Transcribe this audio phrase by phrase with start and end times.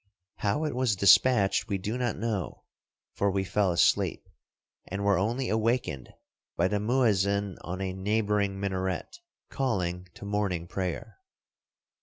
[0.37, 2.63] How it was despatched we do not know,
[3.13, 4.27] for we fell asleep,
[4.87, 6.11] and were only awakened
[6.57, 9.19] by the muezzin on a neighboring minaret,
[9.51, 11.19] calling to morning prayer.